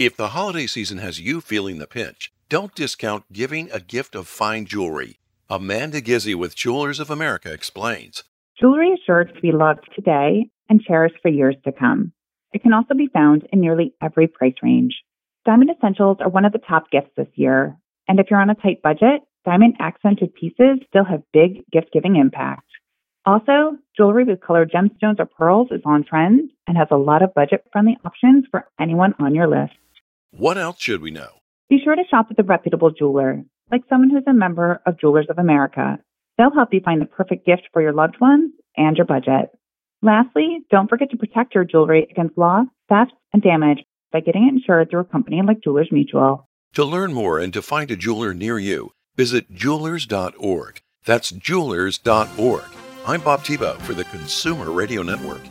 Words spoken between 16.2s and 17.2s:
are one of the top gifts